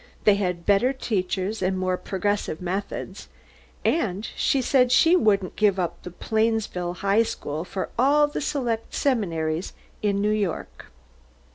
[0.23, 3.27] They had better teachers and more progressive methods;
[3.85, 8.95] and she said she wouldn't give up the Plainsville High School for all the select
[8.95, 10.87] seminaries in New York.